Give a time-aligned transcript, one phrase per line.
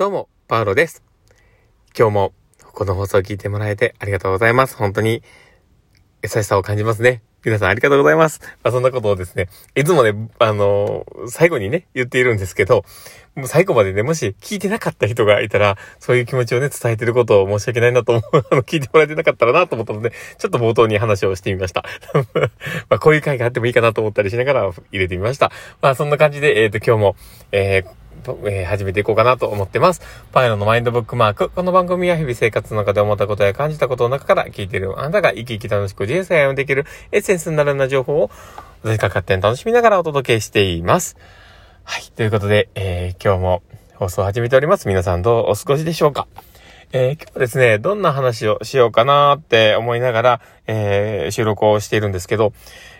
[0.00, 1.02] どうも、パウロです。
[1.94, 2.32] 今日も
[2.72, 4.74] この放送を聞いてもらえてありがとうございます。
[4.74, 5.22] 本当に
[6.22, 7.20] 優しさを感じますね。
[7.44, 8.40] 皆さんありがとうございます。
[8.64, 12.86] まあ、そんなことをですね、いつもね、あのー最後にね、言っているんですけど、
[13.34, 18.22] もう最後までね、もし聞いてなかった人がいたら、そういう気持ちをね、伝えてることを申し訳ないなと思う、
[18.52, 21.84] あの、聞いてもらえてなかったらなと思ったので、ちょっと冒頭に話をしてみました。
[22.88, 25.52] まあ、こういう回があってもいいかなと思ったりしながら入れてみました。
[25.82, 27.16] まあ、そんな感じで、えっ、と、今日も、
[27.52, 27.99] えー
[28.44, 30.00] えー始めていこうかなと思ってます。
[30.32, 31.50] パイロのマインドブックマーク。
[31.50, 38.30] この番組は日々生活の中で思ったことや感じたことの中から聞いているあなたが生き生き楽しく人生をできるエッセンスになるような情報を、
[38.84, 41.16] ぜひか勝手に楽しみながらお届けしています。
[41.84, 42.02] はい。
[42.14, 43.62] ということで、えー今日も
[43.94, 44.88] 放送を始めております。
[44.88, 46.26] 皆さんどうお過ごしでしょうか？
[46.92, 52.52] えー今日はですね、どんな話をしようかなって思いながら、えー収録をしているんですけど、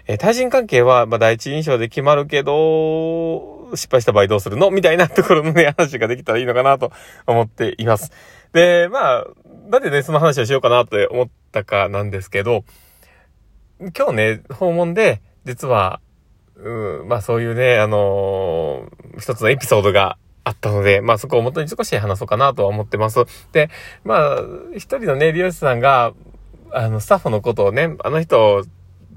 [0.07, 6.93] えー対人関係は、まあ、第一印象で決まるけど、失敗した場合どうするのみたいなところのね、話ができたらいいのかなと
[7.27, 8.13] 思っています。
[8.53, 9.27] で、まあ、
[9.71, 12.65] なんでね、その話をしようかなって思ったかなんですけど、
[13.97, 16.01] 今日ね、訪問で、実は、
[16.57, 23.25] うん、まあそういうね、あのー一つのエピソードがあったので、まあそこを元に少し話そうかなとは思ってます。
[23.53, 23.71] で、
[24.05, 24.39] まあ、
[24.75, 26.13] 一人のね、利用者さんが、
[26.73, 28.65] あの、スタッフのことをね、あの人、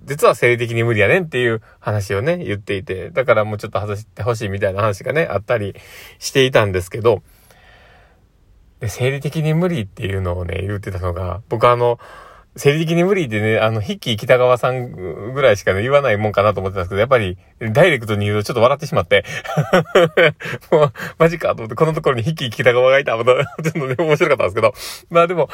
[0.06, 5.76] 実は生理的に無理やねんっていう話をね、言っていて、だからもうちょっと外してほしいみたいな話がね、あったり
[6.20, 7.24] していたんですけど、
[8.80, 12.00] で生理的に無理っていうのをね、言ってたのが、僕あの、
[12.56, 17.38] 生理的に無理ってね、あの、ヒッキー北川さんぐらいしかね、言わないもんかなと思ってたんですけど、やっぱり、
[17.72, 19.26] ダイレクトに言うとちょっと笑ってしまって、
[20.72, 24.74] もう、マジかと思って、このところにヒッキー北川がいた、ま、ちょっとね、面白かったんですけど、
[25.10, 25.50] まあでも、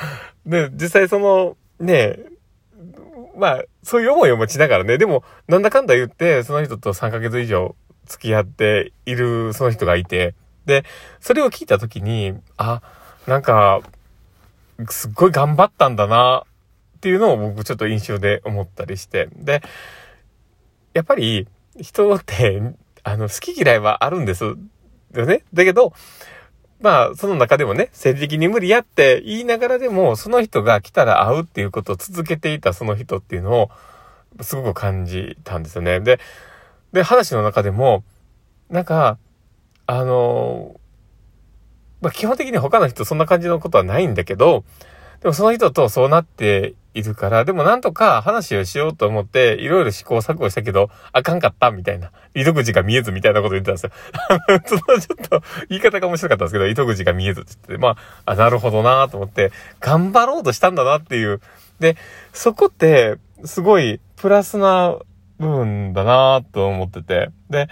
[0.46, 2.18] ね、実際その、ね、
[3.40, 10.84] まあ、そういう思いを持ちながらね、でも、なんだかんだ言って、その人と3ヶ月以上付き合っているその人がいて、で、
[11.20, 12.82] それを聞いたときに、あ、
[13.26, 13.82] なんか、
[14.90, 16.44] すっごい頑張ったんだな、
[16.98, 19.30] っていうのを僕ちょっと印象で思ったりして。
[19.34, 19.62] で、
[20.94, 21.48] やっぱり
[21.80, 22.74] 人って、
[23.04, 24.44] あの、好き嫌いはあるんです。
[24.44, 25.44] よね。
[25.54, 25.94] だけど、
[26.82, 33.72] まあ、その中でもね、生理的に無理やって言いながらでも、その人が来たら会うっていうことを続けていたその人っていうのを、
[34.42, 36.00] すごく感じたんですよね。
[36.00, 36.20] で、
[36.94, 38.04] で、話の中でも、
[38.70, 39.18] なんか、
[39.88, 40.80] あの、
[42.02, 44.64] まあ、基本的に他の人そんな感じのことはないんだけど、
[45.22, 52.12] でもその人とそうなっているから、でもなんとか話をしようと思って、いろいろ試行錯誤したけど、あかんかったみたいな。
[52.34, 53.92] 糸口が見えずみたいなこと言ってたんですよ。
[54.66, 57.90] そのちょっと言い方が面白かったんですけど、糸口が見えずって言って、ま
[58.26, 61.42] あ、あ、なるほどなと思って、頑張ろうとしたんだなっていう。
[61.80, 61.98] で、
[62.34, 64.98] そこって、すごいプラスな
[65.38, 67.30] 部分だなと思ってて。
[67.50, 67.68] で、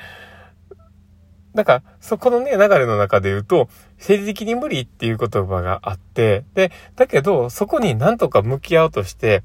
[1.54, 9.44] なんか、そこのね、流れの中で言うと、生理的に無理っていう言葉があって、で、だけど、そこになんとか向き合おうとして、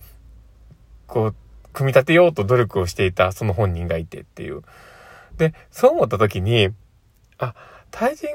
[1.07, 1.35] こう、
[1.73, 4.63] 組み立てようと努力をしていたその本人がいてっていう。
[5.39, 6.69] で、そう思った時に、
[7.39, 7.55] あ、
[7.91, 8.29] 対人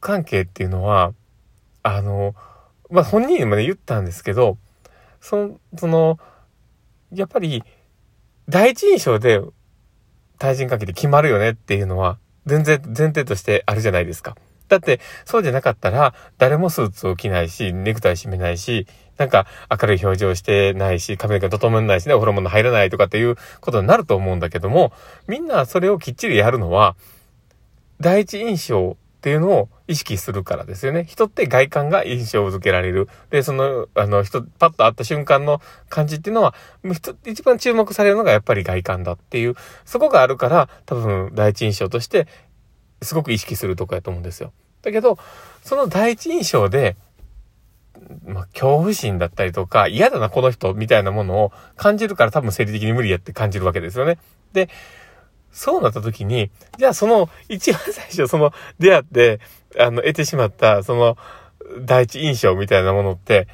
[0.00, 1.12] 関係っていうのは、
[1.82, 2.34] あの、
[2.90, 4.58] まあ、本人にもね、言ったんですけど、
[5.20, 6.18] その、その、
[7.12, 7.62] やっぱり、
[8.48, 9.40] 第一印象で
[10.38, 14.36] 対人関係で決まるよねっていうのは、全然前提としてあるじゃないですか。
[14.70, 18.86] だって、そうじゃなかったら、誰もスーツを着ないし、ネクタイ締めないし、
[19.18, 24.92] なんか明るい表情してないし、髪の毛整えないしね、お風呂物入らないとかっていうことになると思うんだけども、
[25.26, 26.96] みんなそれをきっちりやるのは、
[28.00, 31.04] 第一印象っていうのを意識するからですよね。
[31.04, 33.06] 人って外観が印象を付けられる。
[33.28, 35.60] で、その、あの、人、パッと会った瞬間の
[35.90, 36.54] 感じっていうのは、
[37.26, 42.26] 一番注目されるのがやっぱり外観だっていう、そこがあるから、多分第一印象として、
[43.02, 44.52] すごく意識するとこやと思うんですよ。
[44.82, 45.18] だけど、
[45.62, 46.96] その第一印象で、
[48.24, 54.18] まあ、恐怖心だったりとか、嫌だな、この人、みたいなものを感じるから多分生理的に無理やって感じるわけですよね。
[54.52, 54.68] で、
[55.52, 59.40] そうなった時に、じゃあその、一番最初その出会って、
[59.78, 61.16] あの、得てしまった、その、
[61.82, 63.48] 第一印象みたいなものって、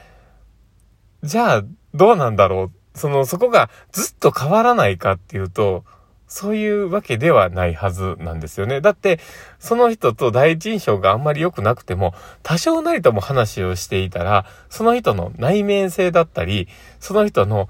[1.23, 1.65] じゃあ、
[1.95, 5.85] どうなんだろうその、そこがずっと変わらないかっていうと、
[6.29, 8.81] そういうわけではないはずなんですよね。
[8.81, 9.21] だって、
[9.59, 16.69] その人と第一印象があんまり良くなくても、多少なりとも話をしていたら、その人の内面性だったり、
[16.99, 17.69] その人の、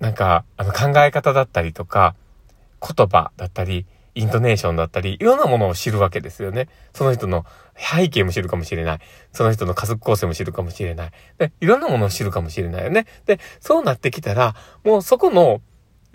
[0.00, 2.14] なんか、あの考え方だったりとか、
[2.80, 6.68] 言葉だったり、イントネーションだったり、いろんなものを知るわけですよね。
[6.92, 8.98] その人の背景も知るかもしれない。
[9.32, 11.10] その人の家族構成も知るかもしれない。
[11.38, 13.06] で、いろんなものを知るかもしれないよね。
[13.26, 15.60] で、そうなってきたら、もうそこの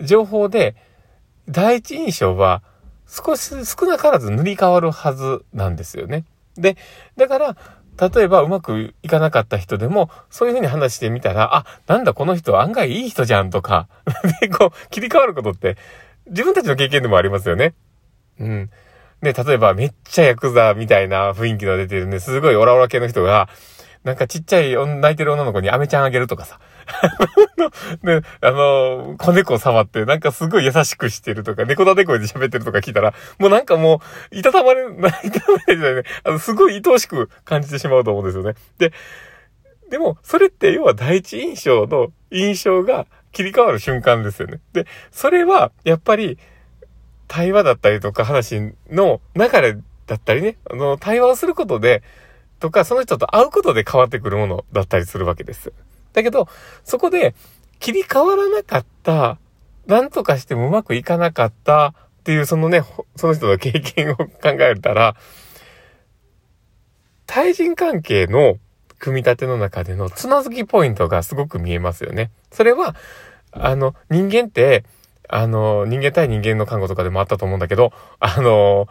[0.00, 0.76] 情報で、
[1.48, 2.62] 第一印象は
[3.06, 6.24] 少し少なからず塗り替わるはずなんですよね。
[6.56, 6.76] で、
[7.16, 7.56] だから、
[7.98, 13.88] 例えばうまくいかなかった人でも、そういうふうに話してみたら、あ、なんだこの人案外いい人じゃんとか、
[14.40, 15.76] で、こう、切り替わることって、
[16.26, 17.74] 自分たちの経験でもありますよね。
[18.38, 18.70] うん。
[19.22, 23.48] で、例えばめっちゃヤクザみたいな雰囲気の出てるね、すごいオラオラ系の人が、
[24.04, 26.60] なんかちっちゃい泣いてる女の子にアメちゃんあげるとかさ。
[28.02, 34.00] で、あの、子猫触って、なんかすごい優しくしてるとか、猫だ猫で喋ってるとか聞いたら、もうなんかも
[34.32, 36.02] う、いたたまれ、ないたたまれないね。
[36.24, 38.54] あの、すごい愛おしく感じてしまうと思うんですよね。
[38.78, 38.92] で、
[39.90, 44.60] でも、それって要は第一印象の印象が切り替わる瞬間ですよね。
[44.72, 46.38] で、それは、やっぱり、
[47.28, 52.02] 対話だったりとか話の流れだったりね、あの、対話をすることで、
[52.60, 55.72] とか、その人と会うことで変わってくるものだったりするわけです。
[56.16, 56.48] だけど、
[56.82, 57.34] そこで
[57.78, 59.38] 切り替わらなかった、
[59.86, 62.82] なんとかしてもうまくいかなかったっていう、そのね、
[63.16, 65.14] その人の経験を考えたら、
[67.26, 68.56] 対人関係の
[68.98, 72.30] 組み立ての中でのつまずきポイントがすごく見えますよね。
[72.50, 72.96] それは、
[73.52, 74.84] あの、人間って、
[75.28, 78.88] あの、人間対人間の看護とかでもあったと思うんだけど、あの、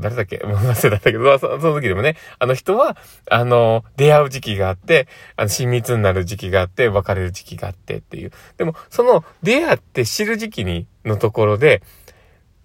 [0.00, 0.36] 誰だっけ？
[0.44, 2.96] 忘れたんだけど、その時でもね、あの人は、
[3.30, 8.32] あの、出会う時期があって、あの、親密になる時期があって、別れる時期があってっていう。
[8.56, 11.82] でも、その、出会って知る時期に、のところで、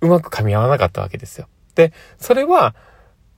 [0.01, 1.47] うまく噛み合わなかったわけですよ。
[1.75, 2.75] で、それは、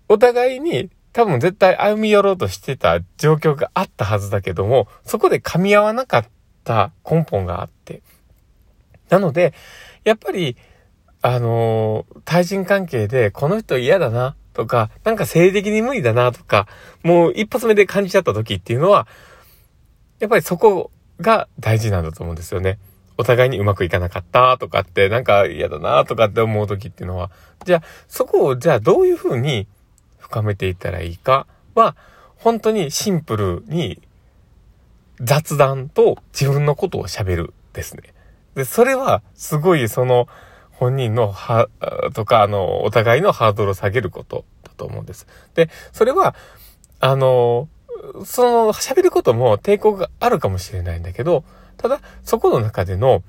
[0.09, 6.25] お互いに、多分絶対歩み寄ろうとしてた状況があったはずだけども、そこで噛み合わなかっ
[6.65, 8.01] た根本があって、
[9.09, 9.53] なので、
[10.03, 10.57] やっぱり、
[11.21, 16.67] あのー、対人関係でこの人嫌だなとか、なんか生理的に無理だなとか、
[17.03, 19.07] もう一発目で感じちゃった時っていうのは、
[20.19, 22.79] やっぱりそこが大事なんだと思うんですよね。
[23.17, 27.31] お互いにうまくいかなかったとかって、なんか嫌だなとかって思う時っていうのは、
[27.65, 29.67] じゃあそこをじゃあどういうふうに
[30.19, 31.95] 深めていったらいいかは、
[32.37, 34.01] 本当にシンプルに
[35.19, 38.03] 雑談と自分のことを喋るですね。
[38.55, 40.27] で、それは、すごいその、
[40.71, 41.69] 本人の、は、
[42.13, 45.27] とか、あの、お互いのハードルを下げることだと思うんです。
[45.53, 46.35] で、それは、
[46.99, 47.69] あの、
[48.25, 51.43] その、喋ることも抵抗があるかもしれないんだけど、
[51.77, 53.23] ただ、そこの中での、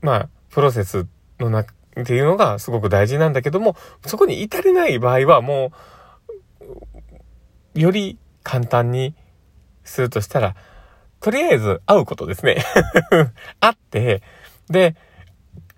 [0.00, 1.06] まあ、プロセス
[1.38, 1.66] のな、っ
[2.04, 5.72] ていうのがすごく大事なんだけども、そこに至れない場合はも
[7.74, 9.14] う、より簡単に
[9.84, 10.56] するとしたら、
[11.24, 12.62] とりあえず会うことですね。
[13.58, 14.20] 会って、
[14.68, 14.94] で、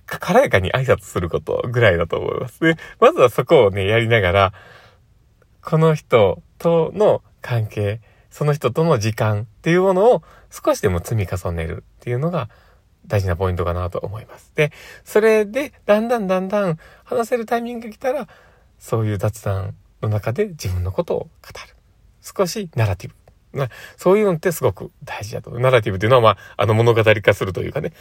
[0.04, 2.58] 軽やかに挨拶することぐらいだと思います。
[2.64, 4.52] で、まずはそこをね、やりながら、
[5.62, 12.50] この人との関係、その人との時間っていうものを少しでも積み重ねるっていうのが
[13.06, 14.50] 大事なポイントかなと思います。
[14.56, 14.72] で、
[15.04, 18.26] それでだんだんだんだん話せるタイミングが来たら、
[18.80, 21.28] そういう雑談の中で自分のことを語
[21.68, 21.76] る。
[22.20, 23.25] 少しナラティブ
[23.56, 25.50] な、そういうのってすごく大事だと。
[25.58, 27.92] ナラティブっていうのは、まあ、あの物語化するというかね、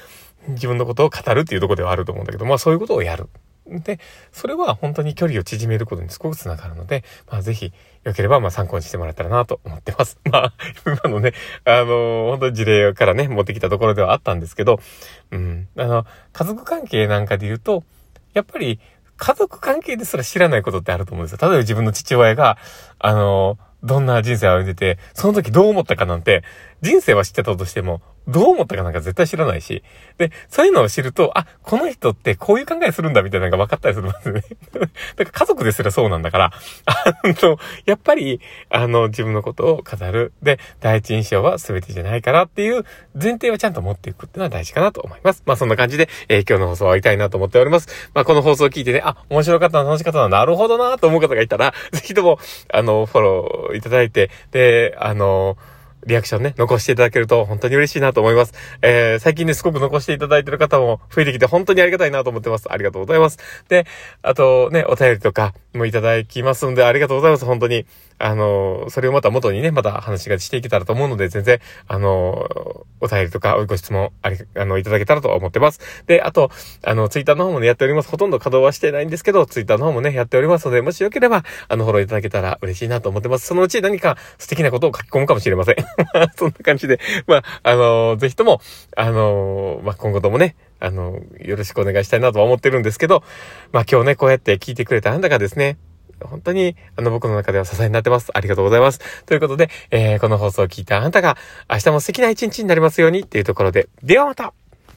[0.50, 3.30] 自分のことを語るっていうとこではあると思うんだけど、まあそういうことをやる。
[3.68, 4.00] で、
[4.32, 7.74] それは本当に距離を縮めることにすごくつながるので、まあぜひ、
[8.04, 10.20] よければまあ参考にしてもらったらなと思ってます。
[10.32, 10.54] まあ、
[10.86, 14.80] 今のね、あの、本当に事例からね、持ってきたところではあったんですけど、
[15.32, 17.84] うん、あの、家族関係なんかで言うと、
[18.34, 18.80] やっぱり、
[19.18, 21.40] 家族関係ですら知らないことってあると思うんですよ。
[21.42, 22.58] 例えば自分の父親が、
[23.00, 26.44] あの、どんな人生を歩んでて、その時どう思ったかなんて、
[26.86, 29.84] 人生は知ってたとしても、どう思ったかなんか絶対知らないし。
[30.18, 34.44] で、そういうのを知ると、あ、この人ってこういう考えするんだみたいなのが分かったりするんですよね。
[35.18, 36.52] だから家族ですらそうなんだから、
[36.86, 38.40] あの、やっぱり、
[38.70, 40.32] あの、自分のことを語る。
[40.44, 45.42] で、第一印象は全てじゃないからっていう前提をちゃんと持っていくっていうのは大事かなと思います。
[45.46, 48.10] まあそんな感じで、えー、今日の放送は終わりたいなと思っております。
[48.14, 52.40] まあこの放送を聞いてね、あ、面白かったな、楽しかったな、なるほどなと思う方がいたら、ぜひとも、
[52.72, 55.58] あの、フォローいただいて、で、あの、
[56.06, 58.54] リアクションね、残していただけると本当に嬉しいなと思います。
[58.82, 62.72] えー、最近ね、すごく残していただいてる方も増えてきて本当にありがたいなと思ってます。
[62.72, 63.40] ありがとうございます。
[63.70, 63.86] で、
[64.22, 67.46] あとね、お便りとかもいただきますんで、ありがとうございます。
[67.46, 67.86] 本当に。
[68.18, 75.82] あの、それをまた元にね、また話がしていけたらと思うので、全然、あの、お便りとか、ご質問、あり、あの、いただけたらと思ってます。
[76.08, 76.50] で、あと、
[76.84, 78.10] あの、ツイッターの方もね、やっております。
[78.10, 83.48] ほとんど稼働はしてないんですけど、ツイッターの方もね、やっておりますので、もしよければ、あの、フォローいただけたら嬉しいなと思ってます。
[83.48, 85.76] そのうち何か素敵なことを書き込むかもしれません。
[86.38, 88.62] そんな感じで、まあ、あの、ぜひとも、
[88.96, 93.24] あの、まあ、今後ともね、あの、よろしくお願いしたいなとは思ってるんですけど、
[93.72, 95.78] まあ今日ね、こうやって聞いてくれたあんたがですね、
[96.24, 98.32] 本当に、あの、僕の中では支えになってます。
[98.34, 99.00] ありがとうございます。
[99.26, 101.38] ということで、えー、この放送を聞いたあなたが、
[101.70, 104.54] 明日も素敵な一日になりますようにっていうところで、ではまた